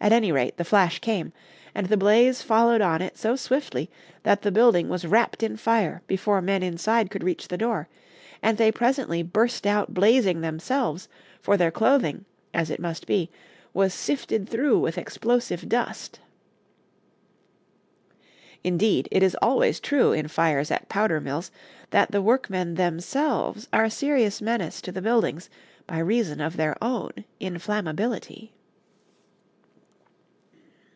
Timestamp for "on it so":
2.82-3.36